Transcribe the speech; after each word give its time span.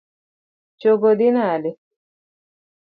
Chogo 0.79 1.09
dhi 1.17 1.29
nade? 1.35 1.71